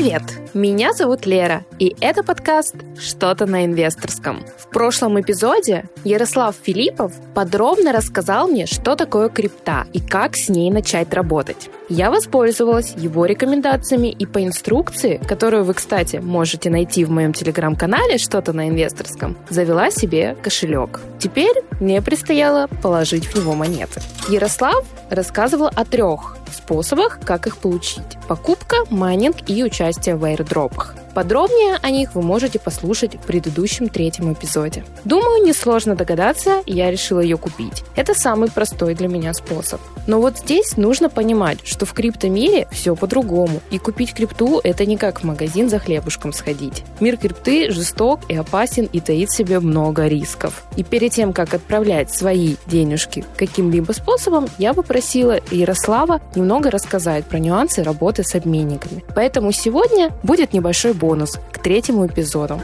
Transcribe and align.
Привет! 0.00 0.22
Меня 0.54 0.94
зовут 0.94 1.26
Лера, 1.26 1.66
и 1.78 1.94
это 2.00 2.22
подкаст 2.22 2.74
«Что-то 2.98 3.44
на 3.44 3.66
инвесторском». 3.66 4.42
В 4.56 4.70
прошлом 4.70 5.20
эпизоде 5.20 5.90
Ярослав 6.04 6.56
Филиппов 6.62 7.12
подробно 7.34 7.92
рассказал 7.92 8.48
мне, 8.48 8.64
что 8.64 8.96
такое 8.96 9.28
крипта 9.28 9.86
и 9.92 10.00
как 10.00 10.36
с 10.36 10.48
ней 10.48 10.70
начать 10.70 11.12
работать. 11.12 11.68
Я 11.90 12.10
воспользовалась 12.10 12.94
его 12.96 13.26
рекомендациями 13.26 14.08
и 14.08 14.24
по 14.24 14.42
инструкции, 14.42 15.20
которую 15.28 15.64
вы, 15.64 15.74
кстати, 15.74 16.16
можете 16.16 16.70
найти 16.70 17.04
в 17.04 17.10
моем 17.10 17.34
телеграм-канале 17.34 18.16
«Что-то 18.16 18.54
на 18.54 18.70
инвесторском», 18.70 19.36
завела 19.50 19.90
себе 19.90 20.34
кошелек. 20.42 21.00
Теперь 21.18 21.62
мне 21.78 22.00
предстояло 22.00 22.68
положить 22.82 23.26
в 23.26 23.36
него 23.36 23.52
монеты. 23.52 24.00
Ярослав 24.30 24.82
рассказывал 25.10 25.68
о 25.76 25.84
трех 25.84 26.38
способах, 26.54 27.20
как 27.24 27.46
их 27.46 27.58
получить. 27.58 28.18
Покупка, 28.28 28.76
майнинг 28.90 29.36
и 29.48 29.62
участие 29.62 30.16
в 30.16 30.24
airdropах. 30.24 30.94
Подробнее 31.14 31.76
о 31.82 31.90
них 31.90 32.14
вы 32.14 32.22
можете 32.22 32.58
послушать 32.58 33.16
в 33.16 33.26
предыдущем 33.26 33.88
третьем 33.88 34.32
эпизоде. 34.32 34.84
Думаю, 35.04 35.44
несложно 35.44 35.96
догадаться, 35.96 36.62
я 36.66 36.90
решила 36.90 37.20
ее 37.20 37.36
купить. 37.36 37.82
Это 37.96 38.14
самый 38.14 38.50
простой 38.50 38.94
для 38.94 39.08
меня 39.08 39.34
способ. 39.34 39.80
Но 40.06 40.20
вот 40.20 40.38
здесь 40.38 40.76
нужно 40.76 41.08
понимать, 41.08 41.58
что 41.64 41.86
в 41.86 41.92
криптомире 41.92 42.68
все 42.70 42.94
по-другому. 42.94 43.60
И 43.70 43.78
купить 43.78 44.14
крипту– 44.14 44.60
это 44.64 44.86
не 44.86 44.96
как 44.96 45.20
в 45.20 45.24
магазин 45.24 45.68
за 45.68 45.78
хлебушком 45.78 46.32
сходить. 46.32 46.84
Мир 47.00 47.16
крипты 47.16 47.70
жесток 47.70 48.20
и 48.28 48.34
опасен 48.34 48.88
и 48.92 49.00
таит 49.00 49.30
в 49.30 49.36
себе 49.36 49.60
много 49.60 50.06
рисков. 50.06 50.64
И 50.76 50.84
перед 50.84 51.12
тем, 51.12 51.32
как 51.32 51.54
отправлять 51.54 52.12
свои 52.12 52.56
денежки 52.66 53.24
каким-либо 53.36 53.92
способом, 53.92 54.48
я 54.58 54.74
попросила 54.74 55.38
Ярослава 55.50 56.20
немного 56.34 56.70
рассказать 56.70 57.24
про 57.24 57.38
нюансы 57.38 57.82
работы 57.82 58.22
с 58.22 58.34
обменниками. 58.34 59.04
Поэтому 59.14 59.52
сегодня 59.52 60.10
будет 60.22 60.52
небольшой 60.52 60.92
бонус 61.00 61.38
к 61.52 61.58
третьему 61.58 62.06
эпизоду. 62.06 62.60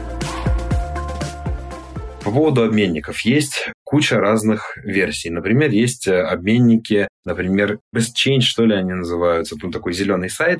По 2.23 2.31
поводу 2.31 2.63
обменников. 2.63 3.21
Есть 3.21 3.69
куча 3.83 4.19
разных 4.19 4.77
версий. 4.83 5.29
Например, 5.29 5.71
есть 5.71 6.07
э, 6.07 6.21
обменники, 6.21 7.07
например, 7.25 7.79
BestChange, 7.95 8.41
что 8.41 8.65
ли 8.65 8.75
они 8.75 8.93
называются. 8.93 9.55
Тут 9.55 9.71
такой 9.71 9.93
зеленый 9.93 10.29
сайт. 10.29 10.59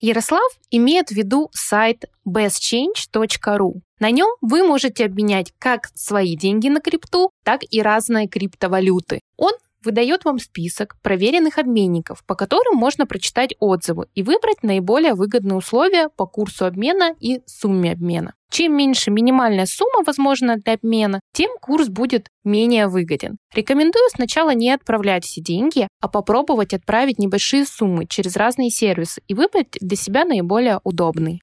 Ярослав 0.00 0.52
имеет 0.70 1.08
в 1.08 1.12
виду 1.12 1.48
сайт 1.52 2.04
bestchange.ru. 2.28 3.80
На 4.00 4.10
нем 4.10 4.28
вы 4.42 4.62
можете 4.62 5.06
обменять 5.06 5.52
как 5.58 5.88
свои 5.94 6.36
деньги 6.36 6.68
на 6.68 6.80
крипту, 6.80 7.30
так 7.42 7.62
и 7.68 7.80
разные 7.80 8.28
криптовалюты. 8.28 9.20
Он 9.38 9.52
выдает 9.84 10.24
вам 10.24 10.38
список 10.38 10.96
проверенных 11.02 11.58
обменников, 11.58 12.24
по 12.24 12.34
которым 12.34 12.76
можно 12.76 13.06
прочитать 13.06 13.54
отзывы 13.58 14.08
и 14.14 14.22
выбрать 14.22 14.62
наиболее 14.62 15.14
выгодные 15.14 15.56
условия 15.56 16.08
по 16.08 16.26
курсу 16.26 16.66
обмена 16.66 17.14
и 17.20 17.40
сумме 17.46 17.92
обмена. 17.92 18.34
Чем 18.50 18.76
меньше 18.76 19.10
минимальная 19.10 19.66
сумма 19.66 20.02
возможна 20.06 20.56
для 20.56 20.74
обмена, 20.74 21.20
тем 21.32 21.50
курс 21.60 21.88
будет 21.88 22.28
менее 22.44 22.88
выгоден. 22.88 23.36
Рекомендую 23.54 24.08
сначала 24.10 24.54
не 24.54 24.70
отправлять 24.70 25.24
все 25.24 25.42
деньги, 25.42 25.86
а 26.00 26.08
попробовать 26.08 26.72
отправить 26.72 27.18
небольшие 27.18 27.66
суммы 27.66 28.06
через 28.06 28.36
разные 28.36 28.70
сервисы 28.70 29.20
и 29.28 29.34
выбрать 29.34 29.76
для 29.80 29.96
себя 29.96 30.24
наиболее 30.24 30.80
удобный. 30.82 31.42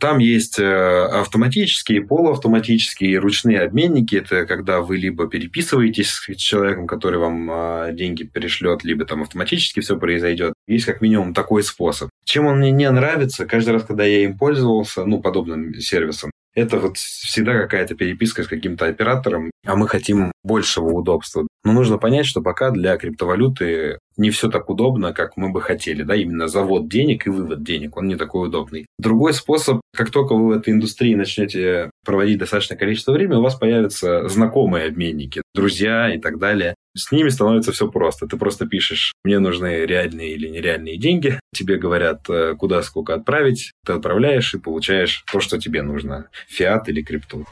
Там 0.00 0.18
есть 0.18 0.60
э, 0.60 0.64
автоматические, 0.64 2.06
полуавтоматические 2.06 3.18
ручные 3.18 3.62
обменники. 3.62 4.14
Это 4.14 4.46
когда 4.46 4.80
вы 4.80 4.96
либо 4.96 5.26
переписываетесь 5.26 6.10
с 6.10 6.36
человеком, 6.36 6.86
который 6.86 7.18
вам 7.18 7.48
а, 7.50 7.90
деньги 7.90 8.22
перешлет, 8.22 8.84
либо 8.84 9.04
там 9.04 9.22
автоматически 9.22 9.80
все 9.80 9.98
произойдет. 9.98 10.54
Есть 10.68 10.84
как 10.84 11.00
минимум 11.00 11.34
такой 11.34 11.64
способ. 11.64 12.10
Чем 12.24 12.46
он 12.46 12.58
мне 12.58 12.70
не 12.70 12.88
нравится, 12.88 13.44
каждый 13.44 13.70
раз, 13.70 13.82
когда 13.82 14.04
я 14.04 14.22
им 14.22 14.38
пользовался, 14.38 15.04
ну, 15.04 15.20
подобным 15.20 15.74
сервисом, 15.80 16.30
это 16.54 16.78
вот 16.78 16.96
всегда 16.96 17.54
какая-то 17.54 17.94
переписка 17.94 18.42
с 18.42 18.48
каким-то 18.48 18.86
оператором, 18.86 19.50
а 19.66 19.76
мы 19.76 19.88
хотим 19.88 20.32
большего 20.42 20.90
удобства. 20.90 21.46
Но 21.64 21.72
нужно 21.72 21.98
понять, 21.98 22.26
что 22.26 22.40
пока 22.40 22.70
для 22.70 22.96
криптовалюты 22.96 23.98
не 24.18 24.30
все 24.30 24.50
так 24.50 24.68
удобно, 24.68 25.14
как 25.14 25.36
мы 25.36 25.50
бы 25.50 25.62
хотели. 25.62 26.02
Да? 26.02 26.14
Именно 26.14 26.48
завод 26.48 26.88
денег 26.88 27.26
и 27.26 27.30
вывод 27.30 27.62
денег, 27.62 27.96
он 27.96 28.08
не 28.08 28.16
такой 28.16 28.48
удобный. 28.48 28.86
Другой 28.98 29.32
способ, 29.32 29.80
как 29.96 30.10
только 30.10 30.34
вы 30.34 30.48
в 30.48 30.58
этой 30.58 30.74
индустрии 30.74 31.14
начнете 31.14 31.90
проводить 32.04 32.38
достаточное 32.38 32.76
количество 32.76 33.12
времени, 33.12 33.36
у 33.36 33.42
вас 33.42 33.54
появятся 33.54 34.28
знакомые 34.28 34.86
обменники, 34.86 35.42
друзья 35.54 36.12
и 36.14 36.18
так 36.18 36.38
далее. 36.38 36.74
С 36.96 37.12
ними 37.12 37.28
становится 37.28 37.70
все 37.72 37.88
просто. 37.88 38.26
Ты 38.26 38.36
просто 38.36 38.66
пишешь, 38.66 39.12
мне 39.24 39.38
нужны 39.38 39.86
реальные 39.86 40.34
или 40.34 40.48
нереальные 40.48 40.98
деньги. 40.98 41.38
Тебе 41.54 41.76
говорят, 41.76 42.28
э, 42.28 42.54
куда 42.58 42.82
сколько 42.82 43.14
отправить. 43.14 43.72
Ты 43.86 43.92
отправляешь 43.92 44.52
и 44.54 44.58
получаешь 44.58 45.24
то, 45.30 45.38
что 45.40 45.58
тебе 45.58 45.82
нужно. 45.82 46.28
Фиат 46.48 46.88
или 46.88 47.02
крипту. 47.02 47.46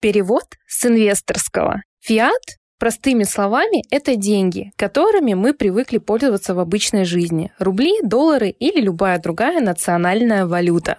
Перевод 0.00 0.44
с 0.66 0.86
инвесторского. 0.86 1.82
Фиат 2.00 2.58
Простыми 2.78 3.24
словами, 3.24 3.82
это 3.90 4.16
деньги, 4.16 4.72
которыми 4.76 5.34
мы 5.34 5.54
привыкли 5.54 5.98
пользоваться 5.98 6.54
в 6.54 6.58
обычной 6.58 7.04
жизни. 7.04 7.52
Рубли, 7.58 8.00
доллары 8.02 8.50
или 8.50 8.80
любая 8.80 9.18
другая 9.18 9.60
национальная 9.60 10.46
валюта 10.46 10.98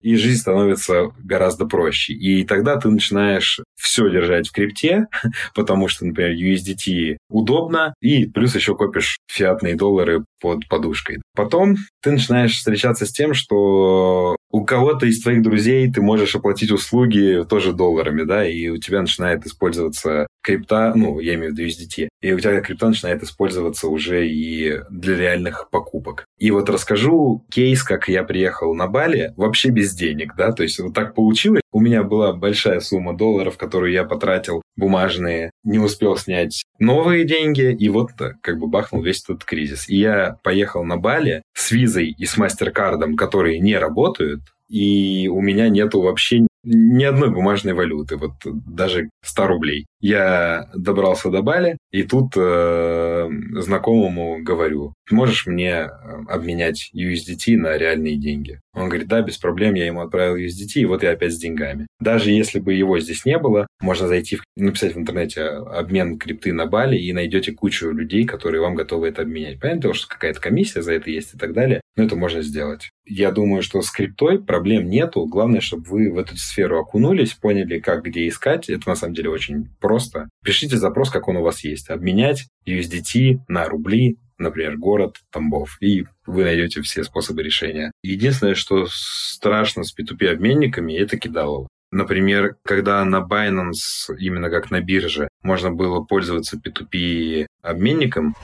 и 0.00 0.16
жизнь 0.16 0.40
становится 0.40 1.10
гораздо 1.22 1.66
проще. 1.66 2.12
И 2.12 2.44
тогда 2.44 2.76
ты 2.76 2.88
начинаешь 2.88 3.60
все 3.76 4.10
держать 4.10 4.48
в 4.48 4.52
крипте, 4.52 5.06
потому 5.54 5.88
что, 5.88 6.06
например, 6.06 6.32
USDT 6.32 7.18
удобно, 7.28 7.94
и 8.00 8.26
плюс 8.26 8.54
еще 8.54 8.74
копишь 8.74 9.18
фиатные 9.30 9.76
доллары 9.76 10.24
под 10.40 10.68
подушкой. 10.68 11.18
Потом 11.34 11.76
ты 12.02 12.12
начинаешь 12.12 12.56
встречаться 12.56 13.06
с 13.06 13.12
тем, 13.12 13.34
что 13.34 14.36
у 14.50 14.64
кого-то 14.64 15.06
из 15.06 15.22
твоих 15.22 15.42
друзей 15.42 15.90
ты 15.90 16.02
можешь 16.02 16.34
оплатить 16.34 16.70
услуги 16.70 17.44
тоже 17.48 17.72
долларами, 17.72 18.24
да, 18.24 18.46
и 18.46 18.68
у 18.68 18.78
тебя 18.78 19.00
начинает 19.00 19.46
использоваться 19.46 20.26
крипта, 20.42 20.92
ну, 20.94 21.20
я 21.20 21.34
имею 21.34 21.54
в 21.54 21.58
виду 21.58 21.68
USDT, 21.68 22.08
и 22.20 22.32
у 22.32 22.40
тебя 22.40 22.60
крипта 22.60 22.88
начинает 22.88 23.22
использоваться 23.22 23.88
уже 23.88 24.28
и 24.28 24.80
для 24.90 25.16
реальных 25.16 25.68
покупок. 25.70 26.24
И 26.38 26.50
вот 26.50 26.68
расскажу 26.68 27.44
кейс, 27.50 27.82
как 27.82 28.08
я 28.08 28.24
приехал 28.24 28.74
на 28.74 28.86
Бали 28.86 29.32
вообще 29.36 29.70
без 29.70 29.94
денег, 29.94 30.34
да, 30.36 30.52
то 30.52 30.62
есть 30.62 30.78
вот 30.80 30.94
так 30.94 31.14
получилось. 31.14 31.62
У 31.72 31.80
меня 31.80 32.02
была 32.02 32.32
большая 32.32 32.80
сумма 32.80 33.16
долларов, 33.16 33.56
которую 33.56 33.92
я 33.92 34.04
потратил 34.04 34.62
бумажные, 34.80 35.52
не 35.62 35.78
успел 35.78 36.16
снять 36.16 36.64
новые 36.80 37.24
деньги, 37.24 37.72
и 37.72 37.88
вот 37.88 38.10
как 38.40 38.58
бы 38.58 38.66
бахнул 38.66 39.02
весь 39.02 39.22
этот 39.22 39.44
кризис. 39.44 39.88
И 39.88 39.96
я 39.96 40.38
поехал 40.42 40.82
на 40.84 40.96
Бали 40.96 41.42
с 41.54 41.70
визой 41.70 42.08
и 42.08 42.26
с 42.26 42.36
мастер-кардом, 42.36 43.16
которые 43.16 43.60
не 43.60 43.76
работают, 43.76 44.40
и 44.68 45.28
у 45.28 45.40
меня 45.40 45.68
нету 45.68 46.00
вообще 46.00 46.46
ни 46.62 47.04
одной 47.04 47.30
бумажной 47.30 47.74
валюты, 47.74 48.16
вот 48.16 48.32
даже 48.44 49.10
100 49.22 49.46
рублей. 49.46 49.86
Я 50.00 50.70
добрался 50.74 51.30
до 51.30 51.42
Бали, 51.42 51.76
и 51.90 52.02
тут 52.04 52.32
э, 52.36 53.28
знакомому 53.56 54.42
говорю, 54.42 54.94
можешь 55.10 55.46
мне 55.46 55.72
э, 55.72 55.88
обменять 56.28 56.90
USDT 56.94 57.56
на 57.56 57.76
реальные 57.76 58.16
деньги? 58.16 58.60
Он 58.72 58.88
говорит, 58.88 59.08
да, 59.08 59.20
без 59.20 59.36
проблем, 59.36 59.74
я 59.74 59.86
ему 59.86 60.00
отправил 60.00 60.36
USDT, 60.36 60.80
и 60.80 60.84
вот 60.86 61.02
я 61.02 61.10
опять 61.10 61.32
с 61.32 61.38
деньгами. 61.38 61.86
Даже 62.00 62.30
если 62.30 62.60
бы 62.60 62.72
его 62.72 62.98
здесь 62.98 63.24
не 63.24 63.38
было, 63.38 63.66
можно 63.80 64.08
зайти, 64.08 64.38
написать 64.56 64.94
в 64.94 64.98
интернете 64.98 65.42
обмен 65.42 66.18
крипты 66.18 66.52
на 66.52 66.66
Бали, 66.66 66.96
и 66.96 67.12
найдете 67.12 67.52
кучу 67.52 67.90
людей, 67.90 68.24
которые 68.24 68.60
вам 68.62 68.74
готовы 68.74 69.08
это 69.08 69.22
обменять. 69.22 69.60
Понятно, 69.60 69.92
что 69.92 70.08
какая-то 70.08 70.40
комиссия 70.40 70.82
за 70.82 70.94
это 70.94 71.10
есть 71.10 71.34
и 71.34 71.38
так 71.38 71.52
далее, 71.52 71.80
но 71.96 72.04
это 72.04 72.16
можно 72.16 72.42
сделать. 72.42 72.90
Я 73.12 73.32
думаю, 73.32 73.60
что 73.60 73.82
с 73.82 73.90
криптой 73.90 74.40
проблем 74.40 74.88
нету. 74.88 75.26
Главное, 75.26 75.60
чтобы 75.60 75.82
вы 75.88 76.12
в 76.12 76.18
эту 76.18 76.36
сферу 76.36 76.78
окунулись, 76.78 77.34
поняли, 77.34 77.80
как 77.80 78.04
где 78.04 78.28
искать. 78.28 78.70
Это 78.70 78.88
на 78.88 78.94
самом 78.94 79.14
деле 79.14 79.30
очень 79.30 79.68
просто. 79.80 80.28
Пишите 80.44 80.76
запрос, 80.76 81.10
как 81.10 81.26
он 81.26 81.38
у 81.38 81.42
вас 81.42 81.64
есть. 81.64 81.90
Обменять 81.90 82.46
USDT 82.68 83.40
на 83.48 83.64
рубли, 83.64 84.18
например, 84.38 84.76
город 84.76 85.16
Тамбов, 85.32 85.76
и 85.80 86.04
вы 86.24 86.44
найдете 86.44 86.82
все 86.82 87.02
способы 87.02 87.42
решения. 87.42 87.90
Единственное, 88.04 88.54
что 88.54 88.86
страшно 88.88 89.82
с 89.82 89.92
P2P-обменниками, 89.92 90.96
это 90.96 91.18
кидалово. 91.18 91.66
Например, 91.90 92.58
когда 92.62 93.04
на 93.04 93.26
Binance, 93.28 94.16
именно 94.20 94.50
как 94.50 94.70
на 94.70 94.80
бирже, 94.80 95.26
можно 95.42 95.72
было 95.72 96.04
пользоваться 96.04 96.56
P2P-обменником, 96.64 98.36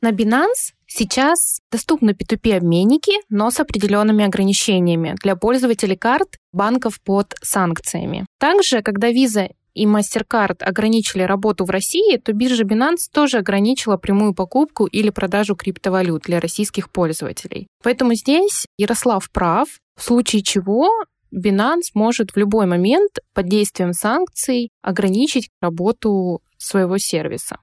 на 0.00 0.12
Binance 0.12 0.74
сейчас 0.88 1.60
доступны 1.70 2.10
P2P-обменники, 2.10 3.12
но 3.28 3.50
с 3.50 3.60
определенными 3.60 4.24
ограничениями 4.24 5.14
для 5.22 5.36
пользователей 5.36 5.96
карт 5.96 6.36
банков 6.52 7.00
под 7.02 7.34
санкциями. 7.42 8.26
Также, 8.38 8.82
когда 8.82 9.12
Visa 9.12 9.50
и 9.74 9.86
MasterCard 9.86 10.62
ограничили 10.62 11.22
работу 11.22 11.64
в 11.64 11.70
России, 11.70 12.16
то 12.16 12.32
биржа 12.32 12.64
Binance 12.64 13.08
тоже 13.12 13.38
ограничила 13.38 13.96
прямую 13.96 14.34
покупку 14.34 14.86
или 14.86 15.10
продажу 15.10 15.54
криптовалют 15.54 16.24
для 16.24 16.40
российских 16.40 16.90
пользователей. 16.90 17.68
Поэтому 17.84 18.14
здесь 18.14 18.66
Ярослав 18.76 19.30
прав, 19.30 19.68
в 19.96 20.02
случае 20.02 20.42
чего 20.42 20.90
Binance 21.34 21.90
может 21.94 22.32
в 22.32 22.36
любой 22.36 22.66
момент 22.66 23.18
под 23.34 23.48
действием 23.48 23.92
санкций 23.92 24.70
ограничить 24.82 25.48
работу 25.60 26.40
своего 26.56 26.98
сервиса 26.98 27.58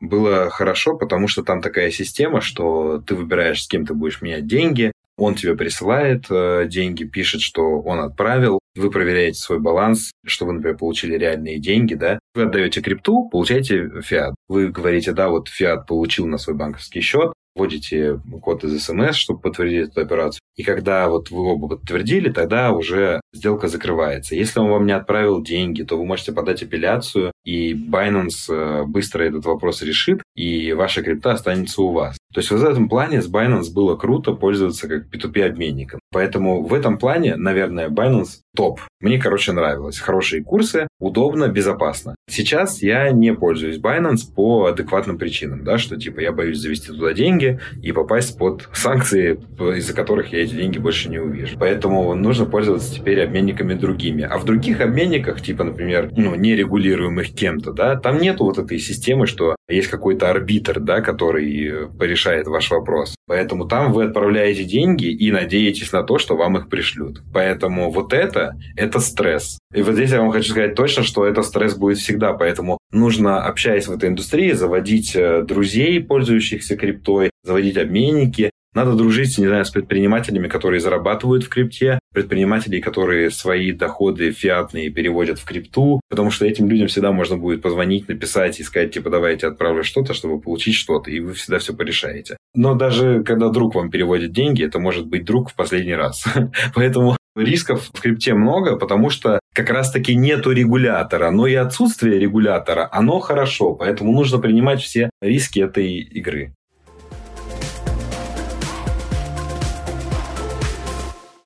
было 0.00 0.50
хорошо, 0.50 0.96
потому 0.96 1.28
что 1.28 1.42
там 1.42 1.60
такая 1.60 1.90
система, 1.90 2.40
что 2.40 3.02
ты 3.06 3.14
выбираешь, 3.14 3.62
с 3.62 3.68
кем 3.68 3.86
ты 3.86 3.94
будешь 3.94 4.22
менять 4.22 4.46
деньги, 4.46 4.92
Он 5.16 5.34
тебе 5.34 5.54
присылает 5.54 6.24
э, 6.30 6.66
деньги, 6.66 7.04
пишет, 7.04 7.42
что 7.42 7.82
он 7.82 8.00
отправил, 8.00 8.58
вы 8.74 8.90
проверяете 8.90 9.38
свой 9.38 9.58
баланс, 9.58 10.12
что 10.24 10.46
вы, 10.46 10.54
например, 10.54 10.78
получили 10.78 11.18
реальные 11.18 11.58
деньги, 11.58 11.94
да, 11.94 12.18
вы 12.34 12.44
отдаете 12.44 12.80
крипту, 12.80 13.28
получаете 13.28 13.90
фиат. 14.00 14.34
Вы 14.48 14.68
говорите, 14.68 15.12
да, 15.12 15.28
вот 15.28 15.48
фиат 15.48 15.86
получил 15.86 16.26
на 16.26 16.38
свой 16.38 16.56
банковский 16.56 17.02
счет, 17.02 17.32
вводите 17.54 18.20
код 18.40 18.64
из 18.64 18.82
СМС, 18.82 19.16
чтобы 19.16 19.40
подтвердить 19.40 19.90
эту 19.90 20.00
операцию. 20.00 20.40
И 20.60 20.62
когда 20.62 21.08
вот 21.08 21.30
вы 21.30 21.40
оба 21.40 21.68
подтвердили, 21.68 22.28
тогда 22.28 22.72
уже 22.72 23.22
сделка 23.32 23.66
закрывается. 23.66 24.34
Если 24.34 24.60
он 24.60 24.68
вам 24.68 24.84
не 24.84 24.92
отправил 24.92 25.42
деньги, 25.42 25.84
то 25.84 25.96
вы 25.96 26.04
можете 26.04 26.32
подать 26.32 26.62
апелляцию, 26.62 27.32
и 27.46 27.72
Binance 27.72 28.50
э, 28.50 28.84
быстро 28.84 29.22
этот 29.22 29.46
вопрос 29.46 29.80
решит, 29.80 30.20
и 30.36 30.74
ваша 30.74 31.02
крипта 31.02 31.32
останется 31.32 31.80
у 31.80 31.92
вас. 31.92 32.18
То 32.34 32.40
есть 32.40 32.50
в 32.50 32.62
этом 32.62 32.90
плане 32.90 33.22
с 33.22 33.32
Binance 33.32 33.72
было 33.72 33.96
круто 33.96 34.32
пользоваться 34.32 34.86
как 34.86 35.06
P2P-обменником. 35.06 35.98
Поэтому 36.12 36.62
в 36.62 36.74
этом 36.74 36.98
плане, 36.98 37.36
наверное, 37.36 37.88
Binance 37.88 38.40
топ. 38.54 38.80
Мне, 39.00 39.18
короче, 39.18 39.52
нравилось. 39.52 39.98
Хорошие 39.98 40.42
курсы, 40.44 40.86
удобно, 40.98 41.48
безопасно. 41.48 42.14
Сейчас 42.28 42.82
я 42.82 43.10
не 43.10 43.32
пользуюсь 43.32 43.78
Binance 43.78 44.32
по 44.34 44.66
адекватным 44.66 45.18
причинам, 45.18 45.64
да, 45.64 45.78
что 45.78 45.96
типа 45.96 46.20
я 46.20 46.32
боюсь 46.32 46.58
завести 46.58 46.88
туда 46.88 47.14
деньги 47.14 47.60
и 47.82 47.92
попасть 47.92 48.36
под 48.36 48.68
санкции, 48.74 49.40
из-за 49.76 49.94
которых 49.94 50.32
я 50.32 50.44
эти 50.50 50.56
деньги 50.56 50.78
больше 50.78 51.08
не 51.08 51.18
увижу. 51.18 51.56
Поэтому 51.58 52.14
нужно 52.14 52.46
пользоваться 52.46 52.94
теперь 52.94 53.22
обменниками 53.22 53.74
другими. 53.74 54.22
А 54.22 54.38
в 54.38 54.44
других 54.44 54.80
обменниках, 54.80 55.40
типа, 55.40 55.64
например, 55.64 56.10
ну, 56.16 56.34
нерегулируемых 56.34 57.32
кем-то, 57.34 57.72
да, 57.72 57.96
там 57.96 58.18
нету 58.18 58.44
вот 58.44 58.58
этой 58.58 58.78
системы, 58.78 59.26
что 59.26 59.56
есть 59.68 59.88
какой-то 59.88 60.30
арбитр, 60.30 60.80
да, 60.80 61.00
который 61.00 61.88
порешает 61.98 62.46
ваш 62.46 62.70
вопрос. 62.70 63.14
Поэтому 63.26 63.66
там 63.66 63.92
вы 63.92 64.04
отправляете 64.04 64.64
деньги 64.64 65.06
и 65.06 65.30
надеетесь 65.30 65.92
на 65.92 66.02
то, 66.02 66.18
что 66.18 66.36
вам 66.36 66.56
их 66.58 66.68
пришлют. 66.68 67.22
Поэтому 67.32 67.90
вот 67.90 68.12
это, 68.12 68.56
это 68.76 68.98
стресс. 69.00 69.58
И 69.72 69.82
вот 69.82 69.94
здесь 69.94 70.10
я 70.10 70.20
вам 70.20 70.32
хочу 70.32 70.50
сказать 70.50 70.74
точно, 70.74 71.04
что 71.04 71.24
это 71.24 71.42
стресс 71.42 71.76
будет 71.76 71.98
всегда. 71.98 72.32
Поэтому 72.32 72.78
нужно, 72.90 73.44
общаясь 73.44 73.86
в 73.86 73.92
этой 73.92 74.08
индустрии, 74.08 74.52
заводить 74.52 75.14
э, 75.14 75.42
друзей, 75.42 76.02
пользующихся 76.02 76.76
криптой, 76.76 77.30
заводить 77.44 77.76
обменники, 77.76 78.49
надо 78.74 78.94
дружить, 78.94 79.36
не 79.38 79.46
знаю, 79.46 79.64
с 79.64 79.70
предпринимателями, 79.70 80.48
которые 80.48 80.80
зарабатывают 80.80 81.44
в 81.44 81.48
крипте, 81.48 81.98
предпринимателей, 82.12 82.80
которые 82.80 83.30
свои 83.30 83.72
доходы 83.72 84.30
фиатные 84.32 84.90
переводят 84.90 85.38
в 85.38 85.44
крипту, 85.44 86.00
потому 86.08 86.30
что 86.30 86.46
этим 86.46 86.68
людям 86.68 86.88
всегда 86.88 87.12
можно 87.12 87.36
будет 87.36 87.62
позвонить, 87.62 88.08
написать 88.08 88.60
и 88.60 88.62
сказать, 88.62 88.92
типа, 88.92 89.10
давайте 89.10 89.46
отправлю 89.46 89.82
что-то, 89.82 90.14
чтобы 90.14 90.40
получить 90.40 90.74
что-то, 90.74 91.10
и 91.10 91.20
вы 91.20 91.34
всегда 91.34 91.58
все 91.58 91.74
порешаете. 91.74 92.36
Но 92.54 92.74
даже 92.74 93.22
когда 93.24 93.48
друг 93.48 93.74
вам 93.74 93.90
переводит 93.90 94.32
деньги, 94.32 94.64
это 94.64 94.78
может 94.78 95.06
быть 95.06 95.24
друг 95.24 95.50
в 95.50 95.54
последний 95.54 95.94
раз. 95.94 96.24
Поэтому 96.74 97.16
рисков 97.36 97.90
в 97.92 98.00
крипте 98.00 98.34
много, 98.34 98.76
потому 98.76 99.10
что 99.10 99.40
как 99.54 99.70
раз-таки 99.70 100.14
нету 100.14 100.52
регулятора, 100.52 101.30
но 101.30 101.46
и 101.46 101.54
отсутствие 101.54 102.18
регулятора, 102.18 102.88
оно 102.92 103.20
хорошо, 103.20 103.74
поэтому 103.74 104.12
нужно 104.12 104.38
принимать 104.38 104.80
все 104.80 105.10
риски 105.20 105.60
этой 105.60 105.98
игры. 105.98 106.54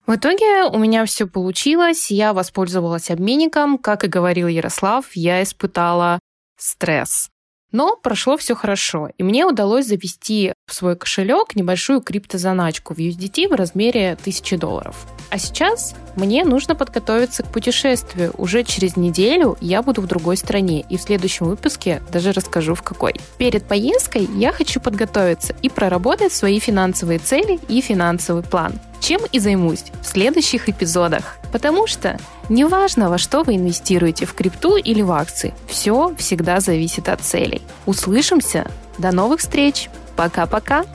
В 0.07 0.17
итоге 0.17 0.65
у 0.65 0.77
меня 0.77 1.07
все 1.07 1.27
получилось, 1.27 2.11
я 2.11 2.35
воспользовалась 2.35 3.11
обменником, 3.11 3.79
как 3.79 4.05
и 4.05 4.09
говорил 4.09 4.49
Ярослав, 4.49 5.07
я 5.15 5.43
испытала 5.43 6.19
стресс. 6.59 7.31
Но 7.73 7.97
прошло 7.97 8.37
все 8.37 8.55
хорошо, 8.55 9.09
и 9.17 9.23
мне 9.23 9.47
удалось 9.47 9.87
завести 9.87 10.53
в 10.69 10.75
свой 10.75 10.95
кошелек 10.95 11.57
небольшую 11.57 12.03
криптозаначку 12.03 12.95
в 12.95 12.99
USDT 12.99 13.49
в 13.49 13.53
размере 13.53 14.13
1000 14.13 14.59
долларов. 14.59 15.07
А 15.31 15.39
сейчас 15.39 15.97
мне 16.17 16.45
нужно 16.45 16.75
подготовиться 16.75 17.43
к 17.43 17.51
путешествию. 17.51 18.33
Уже 18.37 18.63
через 18.63 18.97
неделю 18.97 19.57
я 19.63 19.83
буду 19.83 20.03
в 20.03 20.07
другой 20.07 20.37
стране, 20.37 20.85
и 20.89 20.99
в 20.99 21.03
следующем 21.03 21.47
выпуске 21.47 22.03
даже 22.13 22.31
расскажу 22.33 22.75
в 22.75 22.83
какой. 22.83 23.15
Перед 23.39 23.67
поездкой 23.67 24.29
я 24.37 24.53
хочу 24.53 24.81
подготовиться 24.81 25.57
и 25.63 25.71
проработать 25.71 26.33
свои 26.33 26.61
финансовые 26.61 27.19
цели 27.19 27.59
и 27.69 27.81
финансовый 27.81 28.43
план 28.43 28.75
чем 29.05 29.21
и 29.31 29.39
займусь 29.39 29.85
в 30.01 30.07
следующих 30.07 30.71
эпизодах. 30.71 31.37
Потому 31.53 31.87
что 31.87 32.19
неважно, 32.49 33.11
во 33.11 33.19
что 33.19 33.43
вы 33.43 33.57
инвестируете, 33.57 34.25
в 34.25 34.33
крипту 34.33 34.77
или 34.77 35.03
в 35.03 35.13
акции, 35.13 35.53
все 35.69 36.15
всегда 36.17 36.61
зависит 36.61 37.11
от 37.11 37.21
целей. 37.21 37.61
Услышимся! 37.85 38.67
До 38.97 39.13
новых 39.13 39.41
встреч! 39.41 39.91
Пока-пока! 40.17 40.87